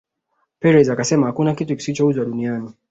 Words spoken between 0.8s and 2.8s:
akasema hakuna kitu kisichouzwa duniani